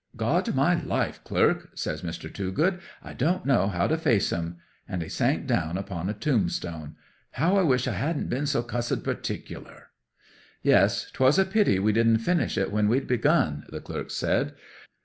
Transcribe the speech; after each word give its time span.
'"God 0.17 0.55
my 0.55 0.73
life, 0.81 1.23
clerk," 1.23 1.69
says 1.75 2.01
Mr. 2.01 2.33
Toogood, 2.33 2.79
"I 3.03 3.13
don't 3.13 3.45
know 3.45 3.67
how 3.67 3.85
to 3.85 3.99
face 3.99 4.33
'em!" 4.33 4.57
And 4.89 5.03
he 5.03 5.07
sank 5.09 5.45
down 5.45 5.77
upon 5.77 6.09
a 6.09 6.13
tombstone. 6.15 6.95
"How 7.33 7.55
I 7.57 7.61
wish 7.61 7.87
I 7.87 7.91
hadn't 7.91 8.27
been 8.27 8.47
so 8.47 8.63
cussed 8.63 9.03
particular!" 9.03 9.91
'"Yes—'twas 10.63 11.37
a 11.37 11.45
pity 11.45 11.77
we 11.77 11.93
didn't 11.93 12.17
finish 12.25 12.57
it 12.57 12.71
when 12.71 12.87
we'd 12.87 13.05
begun," 13.05 13.65
the 13.69 13.79
clerk 13.79 14.09
said. 14.09 14.55